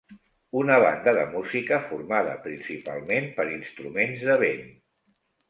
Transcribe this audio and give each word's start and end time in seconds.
Una 0.59 0.77
banda 0.83 1.11
de 1.17 1.25
música 1.33 1.79
formada 1.89 2.33
principalment 2.47 3.29
per 3.37 3.47
instruments 3.59 4.27
de 4.33 4.41
vent. 4.47 4.67